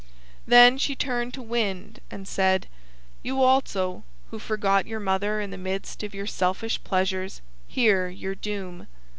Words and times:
Then 0.47 0.79
she 0.79 0.95
turned 0.95 1.31
to 1.35 1.43
Wind 1.43 1.99
and 2.09 2.27
said, 2.27 2.65
"You 3.21 3.43
also 3.43 4.03
who 4.31 4.39
forgot 4.39 4.87
your 4.87 4.99
mother 4.99 5.39
in 5.39 5.51
the 5.51 5.59
midst 5.59 6.01
of 6.01 6.15
your 6.15 6.25
selfish 6.25 6.83
pleasures—hear 6.83 8.07
your 8.09 8.33
doom. 8.33 8.87